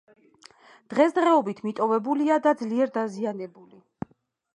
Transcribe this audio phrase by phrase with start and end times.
[0.93, 3.83] დღესდღეობით მიტოვებულია და ძლიერ დაზიანებული.